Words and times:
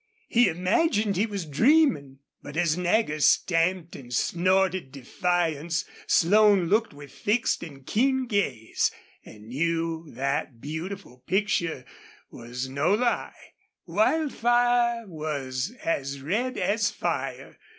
He 0.29 0.47
imagined 0.47 1.15
he 1.15 1.27
was 1.27 1.45
dreaming. 1.45 2.21
But 2.41 2.57
as 2.57 2.75
Nagger 2.75 3.19
stamped 3.19 3.95
and 3.95 4.11
snorted 4.11 4.91
defiance 4.91 5.85
Slone 6.07 6.69
looked 6.69 6.91
with 6.91 7.11
fixed 7.11 7.61
and 7.61 7.85
keen 7.85 8.25
gaze, 8.25 8.89
and 9.23 9.49
knew 9.49 10.09
that 10.13 10.59
beautiful 10.59 11.19
picture 11.27 11.85
was 12.31 12.67
no 12.67 12.95
lie. 12.95 13.35
Wildfire 13.85 15.05
was 15.07 15.71
as 15.85 16.19
red 16.19 16.57
as 16.57 16.89
fire. 16.89 17.59